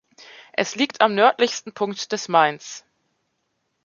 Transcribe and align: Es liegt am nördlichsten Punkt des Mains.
Es 0.53 0.73
liegt 0.73 0.99
am 0.99 1.13
nördlichsten 1.13 1.75
Punkt 1.75 2.11
des 2.11 2.27
Mains. 2.27 2.85